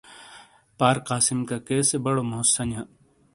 پار 0.77 0.95
قاسم 1.07 1.39
ککے 1.49 1.77
سے 1.89 1.95
بڑو 2.03 2.23
موزسَنیاں۔ 2.31 2.85